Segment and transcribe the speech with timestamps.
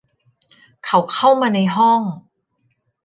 [0.85, 2.01] เขาเข้ามาในห้อง